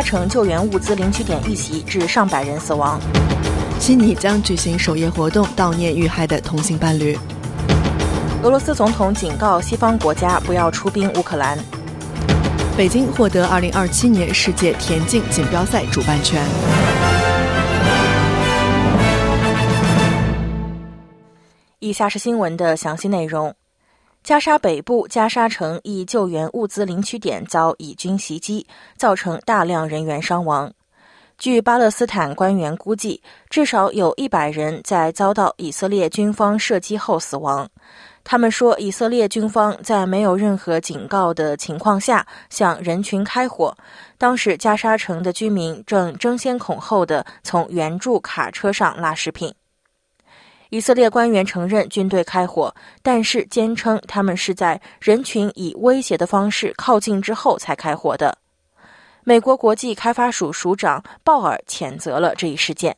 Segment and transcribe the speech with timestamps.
[0.00, 2.98] 沙城救援物资领取点遇袭，致上百人死亡。
[3.78, 7.18] 悉尼将举行守夜活动，悼念遇害的同性伴侣。
[8.42, 11.58] 俄罗斯总统警告西方国家不要出兵乌克兰。
[12.78, 16.42] 北京获得2027年世界田径锦标赛主办权。
[21.80, 23.54] 以下是新闻的详细内容。
[24.22, 28.66] 加沙北部加沙城一救援物资领取点遭以军袭击，
[28.96, 30.72] 造成大量人员伤亡。
[31.38, 37.66] 据巴勒斯坦官员估计，至少有一百人在遭到以色列军方射击后死亡。
[38.22, 43.74] 他们说，以色列军方在没有任何警告的情况下向人群开火。
[44.18, 49.50] 当时，加沙城的居民正争先恐后的从援助卡车上拉食品。
[50.70, 58.38] 以色列官员承认军队开火，但是坚称他们是在人群以威胁的方式靠近之后才开火的。
[59.24, 62.96] 美国国际开发署署长鲍尔谴责了这一事件。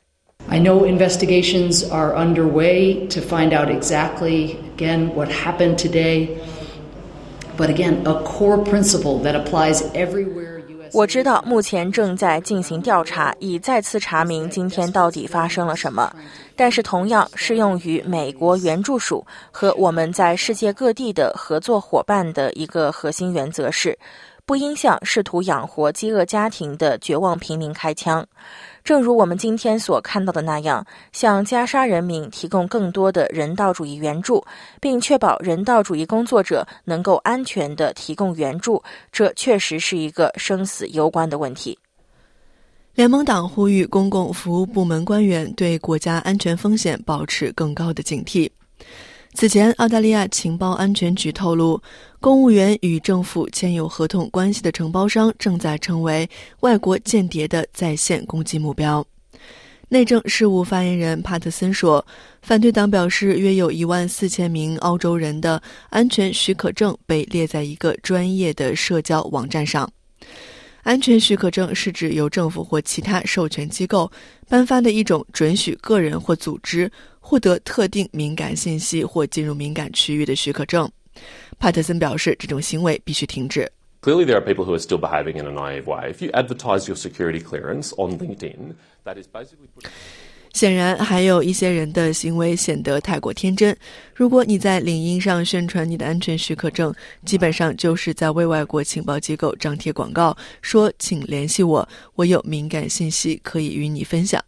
[0.49, 6.29] I know investigations are underway to find out exactly again what happened today,
[7.57, 10.52] but again, a core principle that applies everywhere.
[10.93, 16.15] 我知道目前正在进行调查，以再次查明今天到底发生了什么。
[16.55, 23.99] 但是，同样适用于美国援助署和我们在世界各地的合作伙伴的一个核心原则是：
[24.45, 28.27] 不应向试图养活饥饿家庭的绝望平民开枪。
[28.85, 34.45] 正如我们今天所看到的那样，向加沙人民提供更多的人道主义援助，
[34.81, 41.79] 并确保人道主义工作者能够安全地提供援助，这确实是一个生死攸关的问题。
[42.95, 48.51] 联盟党呼吁公共服务部门官员对国家安全风险保持更高的警惕。
[49.35, 51.81] 此前，澳大利亚情报安全局透露，
[52.21, 56.29] 公务员与政府签有合同关系的承包商正在成为
[56.61, 59.05] 外国间谍的在线攻击目标。
[59.89, 62.05] 内政事务发言人帕特森说
[62.43, 69.91] ：“反对党表示，约有一万四千名澳洲人的安全许可证被列在一个专业的社交网站上。
[70.83, 74.11] 安全许可证是指由政府或其他授权机构
[74.49, 76.91] 颁发的一种准许个人或组织。”
[77.25, 80.91] 获得特定敏感信息或进入敏感区域的许可证，
[81.57, 83.71] 帕特森表示，这种行为必须停止。
[84.03, 86.13] Clearly, there are people who are still behaving in a naive way.
[86.13, 89.69] If you advertise your security clearance on LinkedIn, that is basically.
[90.53, 93.75] 显然，还有一些人的行为显得太过天真。
[94.15, 104.43] 如果你在领英上宣传你的安全许可证，基本上就是在为外国情报机构张贴广告，说“请联系我，我有敏感信息可以与你分享”。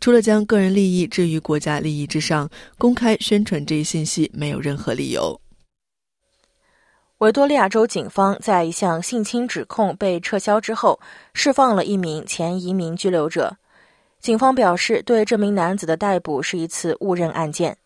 [0.00, 5.40] 除了将个人利益置于国家利益之上，公开宣传这一信息没有任何理由。
[7.18, 10.98] 维多利亚州警方在一项性侵指控被撤销之后，
[11.32, 13.56] 释放了一名前移民拘留者。
[14.24, 17.76] 警方表示，对这名男子的逮捕是一次误认案件。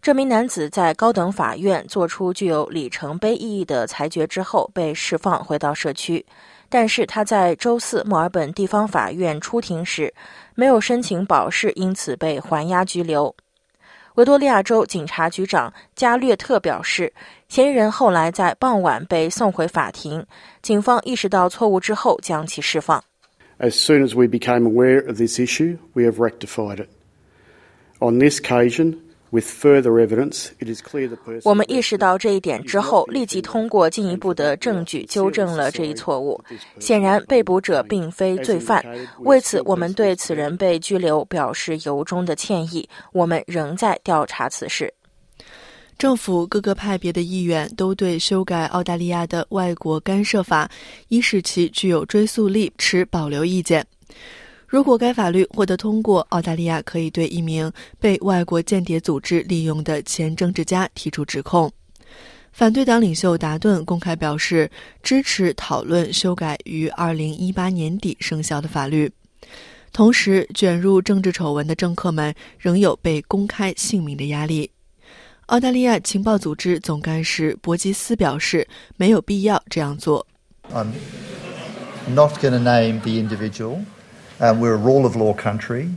[0.00, 6.24] 这名男子在高等法院作出具有里程碑意义的裁决之后被释放，回到社区。
[6.68, 10.14] 但是他在周四墨尔本地方法院出庭时
[10.54, 13.34] 没有申请保释，因此被还押拘留。
[14.14, 17.12] 维多利亚州警察局长加略特表示，
[17.48, 20.24] 嫌疑人后来在傍晚被送回法庭，
[20.62, 23.02] 警方意识到错误之后将其释放。
[23.58, 26.88] As soon as we became aware of this issue, we have rectified it.
[28.00, 28.96] On this occasion.
[31.42, 36.40] 我们意识到这一点之后，立即通过进一步的证据纠正了这一错误。
[36.78, 38.84] 显然，被捕者并非罪犯，
[39.24, 42.88] 为此我们对此人被拘留表示由衷的歉意。
[43.12, 44.94] 我们仍在调查此事。
[45.96, 50.70] 政府各个派别的议员都对修改澳大利亚的外国干涉法，
[51.08, 53.86] 以使其具有追溯力，持保留意见。
[54.66, 57.70] 如果该法律获得通过，澳大利亚可以对一名
[58.00, 61.70] 被外国间谍组织利用的前政治家提出指控。
[62.52, 64.70] 反对党领袖达顿公开表示
[65.02, 69.10] 支持讨论修改于2018年底生效的法律。
[69.92, 74.68] 同时，卷入政治丑闻的政客们仍有被公开姓名的压力。
[75.46, 80.26] 澳大利亚情报组织总干事伯吉斯表示，没有必要这样做。
[80.72, 80.92] I'm
[82.08, 83.84] not going to name the individual.
[84.40, 85.90] Uh, we're a rule of law country.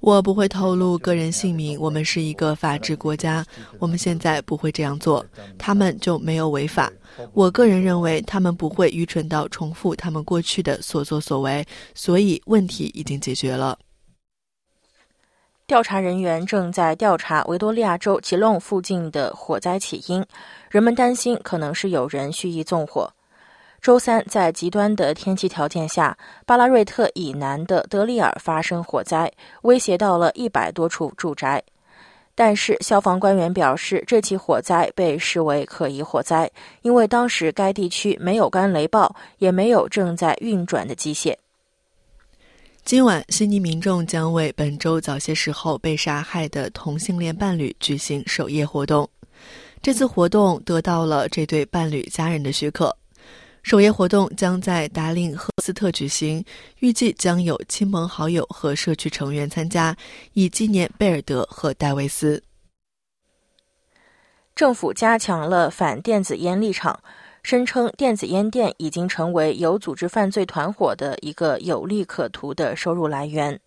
[0.00, 1.78] 我不会透露个人姓名。
[1.78, 3.44] 我们是一个法治国家，
[3.78, 5.26] 我们现在不会这样做。
[5.58, 6.90] 他们就没有违法。
[7.34, 13.76] 我个人认为，他们不会愚蠢到重复他们过去的所作所为，所以问题已经解决了。
[15.68, 20.24] 调查人员正在调查维多利亚州吉隆附近的火灾起因，
[20.70, 23.12] 人们担心可能是有人蓄意纵火。
[23.82, 26.16] 周三，在极端的天气条件下，
[26.46, 29.30] 巴拉瑞特以南的德里尔发生火灾，
[29.60, 31.62] 威胁到了一百多处住宅。
[32.34, 36.50] 但是，消防官员表示，这起火灾被视为可疑火灾，
[36.80, 41.36] 因为当时该地区没有干雷暴，也没有正在运转的机械。
[42.88, 49.06] 今晚，悉尼民众将为本周早些时候被杀害的同性恋伴侣举行守夜活动。
[49.82, 52.96] 这次活动得到了这对伴侣家人的许可。
[53.62, 56.42] 守夜活动将在达令赫斯特举行，
[56.78, 59.94] 预计将有亲朋好友和社区成员参加，
[60.32, 62.42] 以纪念贝尔德和戴维斯。
[64.56, 66.98] 政府加强了反电子烟立场，
[67.42, 73.58] 声称电子烟店已经成为有组织犯罪团伙的一个有利可图的收入来源。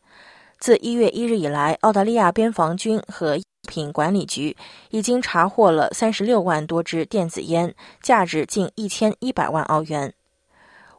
[0.59, 4.55] 自一月一日以来，澳大利亚边防军和品管理局
[4.91, 10.13] 已经查获了三十六万多支电子烟，价值近一千一百万澳元。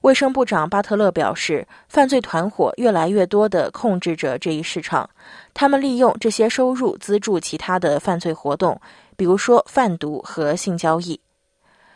[0.01, 5.09] 卫生部长巴特勒表示，犯罪团伙越来越多地控制着这一市场，
[5.55, 8.81] 他们利用这些收入资助其他的犯罪活动，
[9.17, 11.21] 比如说贩毒和性交易。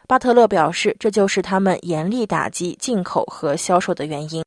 [0.07, 4.45] 巴特勒表示，这就是他们严厉打击进口和销售的原因。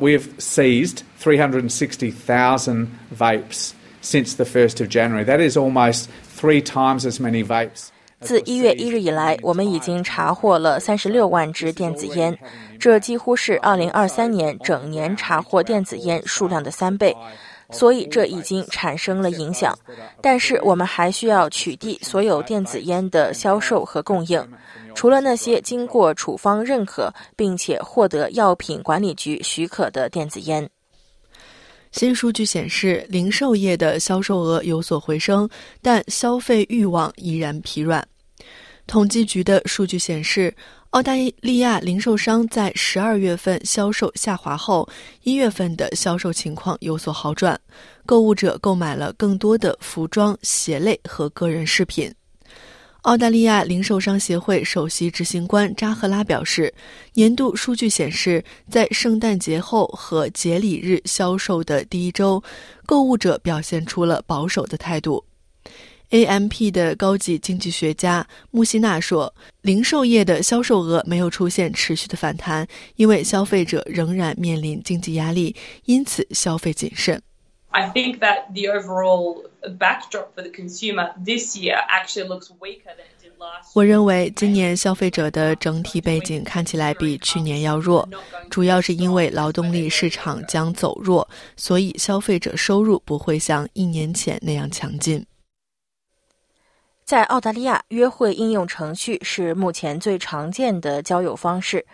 [0.00, 3.72] We've seized three hundred and sixty thousand vapes.
[4.04, 5.24] since the first of January.
[5.24, 7.88] That is almost three times as many vapes.
[8.20, 12.38] 自一月一日以来，我们已经查获了三十六万支电子烟，
[12.78, 17.14] 这几乎是二零二三年整年查获电子烟数量的三倍，
[17.70, 19.76] 所以这已经产生了影响。
[20.20, 24.46] 但是我们还需要取缔所有电子烟的销售和供应，
[24.94, 30.68] 除了那些经过处方认可并且获得药品管理局许可的电子烟。
[31.92, 35.48] 新数据显示，零售业的销售额有所回升，
[35.80, 38.04] 但消费欲望依然疲软。
[38.86, 40.52] 统计局的数据显示，
[40.94, 44.88] 澳大利亚零售商在十二月份销售下滑后，
[45.24, 47.60] 一月份的销售情况有所好转，
[48.06, 52.14] 购物者购买了更多的服装、鞋类和个人饰品。
[53.02, 56.72] 澳大利亚零售商协会首席执行官扎赫拉表示，
[57.14, 62.40] 年度数据显示，在圣诞节后和节礼日销售的第一周，
[62.86, 65.24] 购物者表现出了保守的态度。
[66.14, 72.64] AMP 的高级经济学家穆希纳说：“零售业的销售额没有出现持续的反弹，
[72.94, 75.56] 因为消费者仍然面临经济压力，
[75.86, 77.20] 因此消费谨慎。”
[77.70, 79.42] I think that the overall
[79.76, 83.72] backdrop for the consumer this year actually looks weaker than it did last.
[83.74, 88.08] 我认为今年消费者的整体背景看起来比去年要弱，
[88.48, 95.26] 主要是因为劳动力市场将走弱，所以消费者收入不会像一年前那样强劲。
[97.04, 101.84] 在澳大利亚，约会应用程序是目前最常见的交友方式。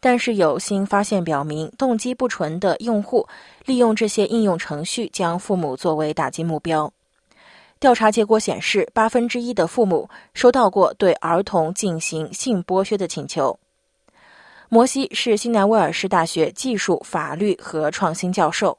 [0.00, 3.26] 但是有新发现表明，动机不纯的用户
[3.64, 6.92] 利用这些应用程序将父母作为打击目标。
[7.80, 13.58] 调查结果显示，八分之一的父母收到过对儿童进行性剥削的请求。
[14.68, 18.76] 摩西是新南威尔士大学技术、法律和创新教授，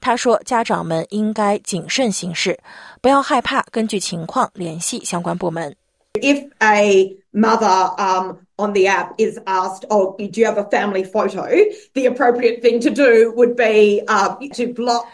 [0.00, 2.58] 他说：“家长们应该谨慎行事，
[3.00, 5.74] 不要害怕，根据情况联系相关部门。”
[6.20, 11.04] If a mother um, on the app is asked, "Oh, do you have a family
[11.04, 11.46] photo?"
[11.94, 15.04] the appropriate thing to do would be uh, to block.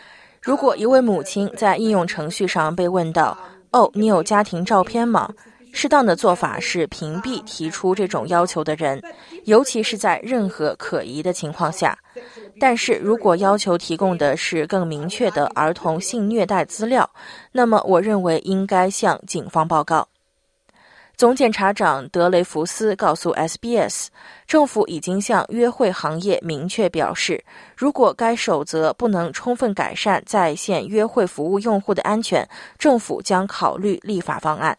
[0.40, 3.36] 如果一位母亲在应用程序上被问到
[3.72, 5.28] ：“哦，你有家庭照片吗？”
[5.76, 8.98] 适当的做法是屏蔽提出这种要求的人，
[9.44, 11.96] 尤其是在任何可疑的情况下。
[12.58, 17.08] 但是如果要求提供的是更明确的儿童性虐待资料，
[17.52, 20.08] 那么我认为应该向警方报告。
[21.14, 24.06] 总检察长德雷福斯告诉 SBS，
[24.46, 27.44] 政府已经向约会行业明确表示，
[27.76, 34.74] 如果该守则不能充分改善在线约会服务用户的安全，政府将考虑立法方案。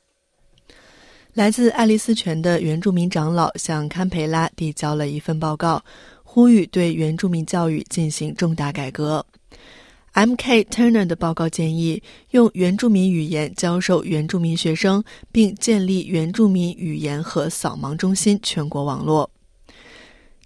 [1.38, 5.80] 来自爱丽丝泉的原住民长老向堪培拉递交了一份报告，
[6.24, 9.24] 呼吁对原住民教育进行重大改革。
[10.14, 10.64] M.K.
[10.64, 12.02] Turner 的报告建议
[12.32, 19.30] 用原住民语言教授原住民学生，并建立原住民语言和扫盲中心全国网络。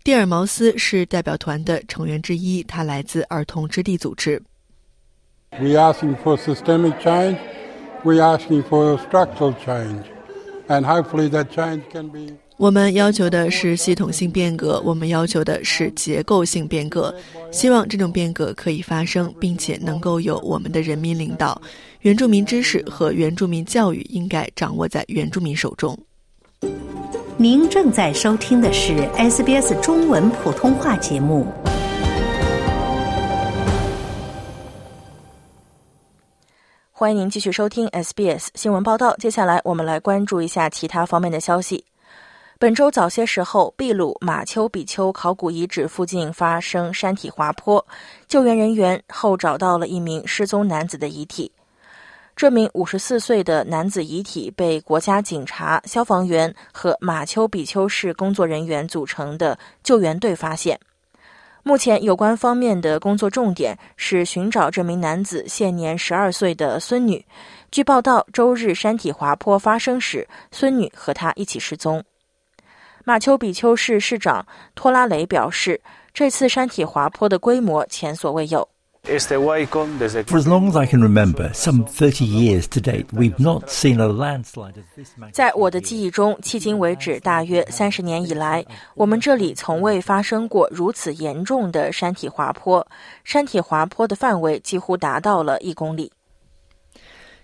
[0.03, 4.43] 蒂尔茅斯是代表团的成员之一，他来自儿童之地组织。
[5.51, 7.37] We asking for systemic change.
[8.03, 10.03] We asking for structural change,
[10.71, 12.33] and hopefully that change can be.
[12.57, 17.13] 我们要求的是系统性变革，我们要求的是结构性变革。
[17.51, 21.59] 希望这种变革可以发生，并且能够由我们的人民领导。
[22.01, 25.97] 原住民知识和原住民教育应该掌握在原住民手中。
[27.37, 31.47] 您正在收听的是 SBS 中文普通话节目。
[37.01, 39.15] 欢迎您继续收听 SBS 新闻报道。
[39.17, 41.83] 接下来，我们来关注一下其他方面的消息。
[42.59, 47.83] 本周早些时候，秘鲁马丘比丘考古遗址附近发生山体滑坡，
[48.27, 51.51] 救援人员后找到了一名失踪男子的遗体。
[52.35, 60.79] 这名五十四岁的男子遗体被国家警察、消防员和马丘比丘市工作人员组成的救援队发现。
[61.63, 67.23] 目前，有关方面的工作重点是寻找这名男子现年十二岁的孙女。
[67.69, 72.03] 据报道，周日山体滑坡发生时，孙女和他一起失踪。
[73.03, 75.79] 马丘比丘市市长托拉雷表示，
[76.13, 78.67] 这次山体滑坡的规模前所未有。
[79.03, 84.07] For as long as I can remember, some 30 years to date, we've not seen a
[84.07, 84.75] landslide.
[85.33, 92.85] 在我的记忆中，迄今为止，大约三十年以来，我们这里从未发生过如此严重的山体滑坡。
[93.23, 96.11] 山体滑坡的范围几乎达到了一公里。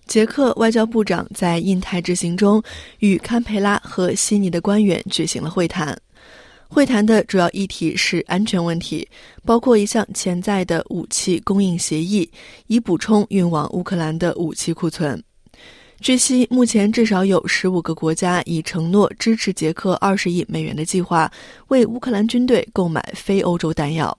[0.05, 2.63] 捷克外交部长在印太之行中
[2.99, 5.97] 与堪培拉和悉尼的官员举行了会谈。
[6.69, 9.07] 会谈的主要议题是安全问题，
[9.45, 12.29] 包括一项潜在的武器供应协议，
[12.67, 15.21] 以补充运往乌克兰的武器库存。
[15.99, 21.31] 据悉，目前至少有十五个国家已承诺支持捷克二十亿美元的计划，
[21.69, 24.15] 为乌克兰军队购买非欧洲弹药。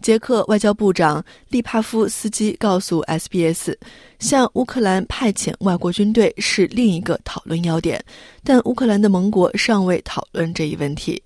[0.00, 3.74] 捷克外交部长利帕夫斯基告诉 SBS，
[4.20, 8.02] 向乌克兰派遣外国军队是另一个讨论要点，
[8.44, 11.20] 但乌克兰的盟国尚未讨论这一问题。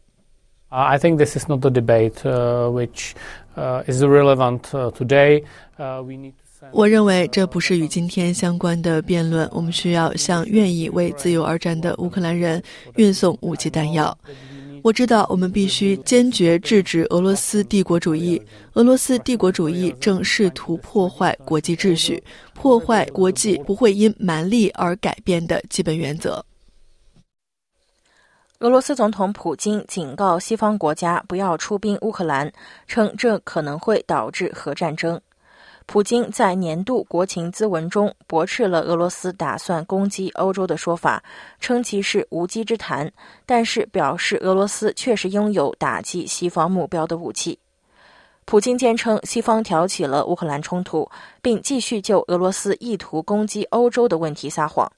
[0.73, 2.25] I think this is not the debate
[2.73, 3.13] which
[3.87, 4.63] is relevant
[4.97, 5.45] today.
[5.79, 6.33] We need.
[6.71, 9.49] 我认为这不是与今天相关的辩论。
[9.53, 12.63] 我们需要向愿意为自由而战的乌克兰人
[12.95, 14.17] 运送武器弹药。
[14.83, 18.41] 我知道我们必须坚决制止俄罗斯帝国主义。
[18.75, 22.23] 俄罗斯帝国主义正试图破坏国际秩序，
[22.55, 26.45] 破坏国际不会因蛮力而改变的基本原则。
[28.63, 32.49] 俄罗斯总统普京警告西方国家不要出兵乌克兰，
[32.87, 35.21] 称这可能会导致核战争。
[35.87, 41.21] 普京在年度国情咨文中驳斥了俄罗斯打算攻击欧洲的说法，
[41.59, 43.11] 称其是无稽之谈，
[43.45, 47.59] 但是表示俄罗斯确实拥有打击西方目标的武器。
[48.45, 51.11] 普京坚称西方挑起了乌克兰冲突，
[51.43, 54.89] 并继续就俄罗斯意图攻击欧洲的问题撒谎。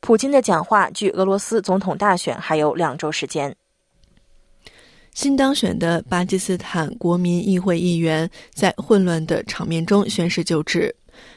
[0.00, 3.54] 普京的讲话距俄罗斯总统大选还有两周时间。
[5.12, 10.94] 新当选的巴基斯坦国民议会议员在混乱的场面中宣誓就职。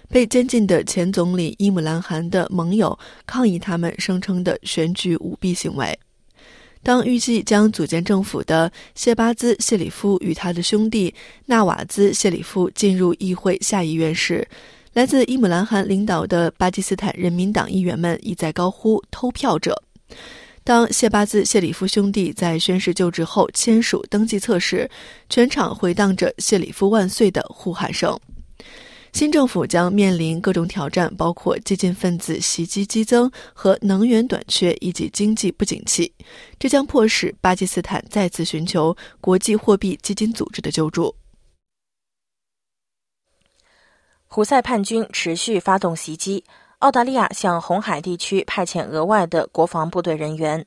[0.09, 5.97] 被监禁的前总理伊姆兰汗的盟友抗议他们声称的选举舞弊行为。
[6.83, 11.13] 当预计将组建政府的谢巴兹·谢里夫与他的兄弟
[11.45, 14.45] 纳瓦兹·谢里夫进入议会下议院时，
[14.93, 19.81] 来自伊姆兰汗领导的巴基斯坦人民党议员们一再高呼“偷票者”。
[20.63, 24.87] 当谢巴兹·谢里夫兄弟在宣誓就职后签署登记册时，
[25.29, 28.17] 全场回荡着“谢里夫万岁”的呼喊声。
[29.13, 36.13] 新政府将面临各种挑战，包括激进分子袭击激增和能源短缺以及经济不景气。
[36.59, 41.15] 这将迫使巴基斯坦再次寻求国际货币基金组织的救助。
[44.35, 46.43] 胡塞叛军持续发动袭击，
[46.79, 50.65] 澳大利亚向红海地区派遣额外的国防部队人员，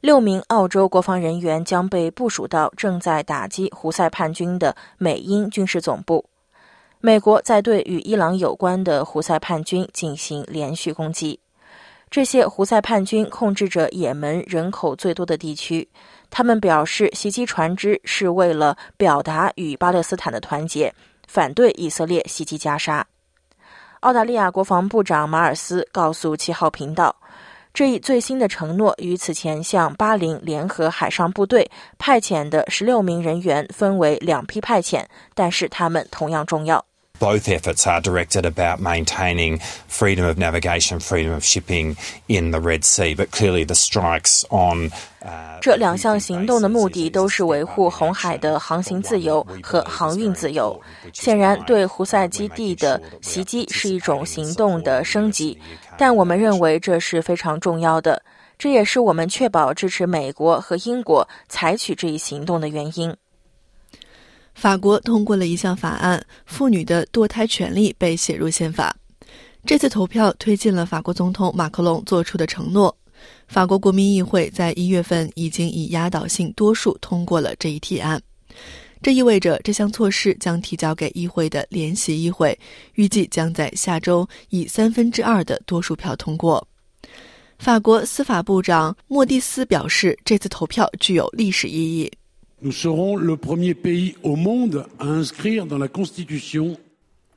[0.00, 6.24] 六名澳洲国防人员将被部署到正在打击胡塞叛军的美英军事总部。
[6.98, 11.38] 美国在对与伊朗有关的胡塞叛军进行连续攻击。
[12.08, 15.86] 这些胡塞叛军控制着也门人口最多的地区。
[16.30, 20.90] 他们表示，袭击船只是为了表达与巴勒斯坦的团结。
[21.26, 23.06] 反对以色列袭击加沙。
[24.00, 27.14] 澳大利亚国防部长马尔斯告诉七号频道，
[27.74, 35.04] 这一最新的承诺与此前向巴林联合海上部队派遣的十六名人员分为两批派遣，
[35.34, 36.84] 但是他们同样重要。
[37.18, 41.96] Both efforts are directed about maintaining freedom of navigation, freedom of shipping
[42.28, 43.14] in the Red Sea.
[43.14, 44.90] But clearly, the strikes on
[45.60, 50.80] 这两项行动的目的都是维护红海的航行自由和航运自由。
[51.12, 55.58] 显然，对胡塞基地的袭击是一种行动的升级，
[55.98, 58.22] 但我们认为这是非常重要的。
[58.58, 63.14] 这也是我们确保支持美国和英国采取这一行动的原因。
[64.56, 68.96] 法国通过了一项法案，妇女的堕胎权利被写入宪法。
[69.66, 72.96] 这次投票推进了法国总统马克龙做出的承诺。
[73.46, 78.20] 法国国民议会在一月份已经以压倒性多数通过了这一提案。
[79.02, 82.58] 这意味着这项措施将提交给议会的联席议会，
[82.94, 86.66] 预计将在下周以三分之二的多数票通过。
[87.58, 92.10] 法国司法部长莫蒂斯表示，这次投票具有历史意义。
[92.58, 96.78] Nous serons le premier pays au monde à inscrire dans la Constitution.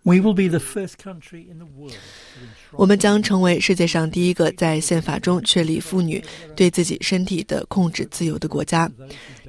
[0.05, 1.93] We will be the first country in the world.
[2.71, 6.23] 我们将成为世界上第一个在宪法中确立妇女
[6.55, 8.89] 对自己身体的控制自由的国家。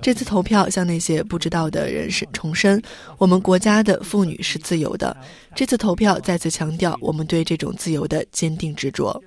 [0.03, 2.83] 这次投票向那些不知道的人士重申，
[3.17, 5.17] 我们国家的妇女是自由的。
[5.55, 9.23] 这次投票再次强调我们对这种自由的坚定执着。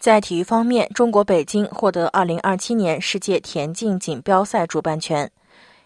[0.00, 5.30] 在体育方面，中国北京获得2027年世界田径锦标赛主办权。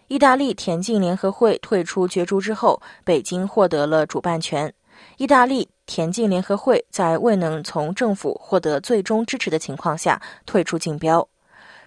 [0.07, 4.73] 意大利田径联合会退出角逐之后，北京获得了主办权。
[5.17, 11.27] 意大利田径联合会在未能从政府获得最终支持的情况下退出竞标。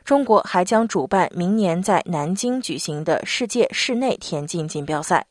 [0.04, 5.24] 中国还将主办明年在南京举行的世界室内田径锦标赛。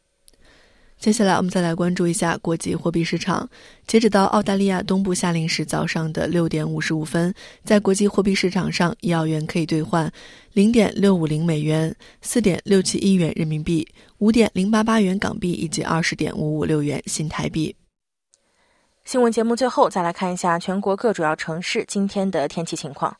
[0.99, 3.47] 接下来，我们再来关注一下国际货币市场。
[3.85, 7.31] 截止到澳大利亚东部夏令时早上的六点五十五分，
[7.63, 10.11] 在国际货币市场上，一澳元可以兑换
[10.53, 13.87] 零点六五零美元、四点六七一元人民币、
[14.17, 17.75] 五点零八八元港币以及二十点五五六元新台币。
[19.05, 23.15] 新闻节目最后再来看一下全国各主要城市今天的天气情况：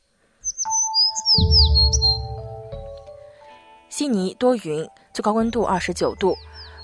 [3.88, 6.36] 悉尼多云，最高温度二十九度。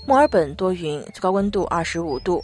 [0.06, 2.38] 墨尔本多云，最高温度二十五度；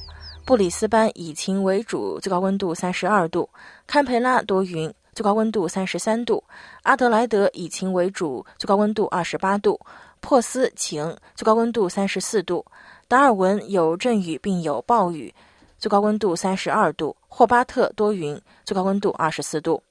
[0.47, 3.47] 布里斯班以晴为主，最高温度三十二度；
[3.87, 6.43] 堪培拉多云，最高温度三十三度；
[6.85, 9.79] 阿德莱德以晴为主，最高温度二十八度；
[10.23, 12.65] 珀斯晴，最高温度三十四度；
[13.07, 15.35] 达尔文有阵雨并有暴雨，
[15.79, 19.83] 最高温度三十二度；霍巴特多云，最高温度二十四度。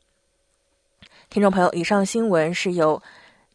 [1.29, 2.99] 听众朋友，以上新闻是由。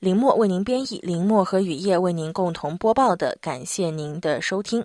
[0.04, 4.84] 林墨为您编译，林墨和雨夜为您共同播报的，感谢您的收听。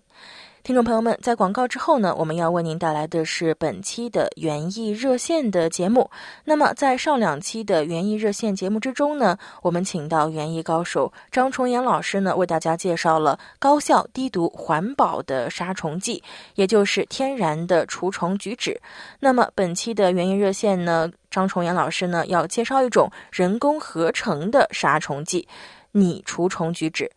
[0.62, 6.12] 听众朋友们，在广告之后呢，我们要为您带来的是本期的园艺热线的节目。
[6.44, 16.22] 那么，在上两期的园艺热线节目之中呢，我们请到园艺高手张崇岩老师呢，为大家介绍了高效、低毒、环保的杀虫剂，
[16.56, 18.78] 也就是天然的除虫菊酯。
[19.22, 25.48] 那么，本期的园艺热线呢，张崇岩老师呢，要介绍一种人工合成的杀虫剂——
[25.94, 27.10] 拟除虫菊酯。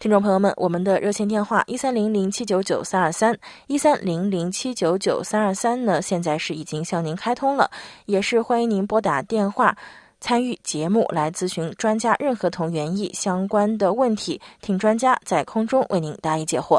[0.00, 7.68] 听众朋友们，我们的热线电话一三零零七九九三二三一三零零七九九三二三呢，现在是已经向您开通了，
[8.06, 9.76] 也是欢迎您拨打电话
[10.20, 16.78] 参与节目来咨询专家任何同园艺相关的问题，听专家在空中为您答疑解惑。